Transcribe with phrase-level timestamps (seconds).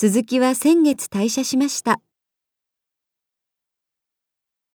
[0.00, 2.00] 鈴木は先月退社しました。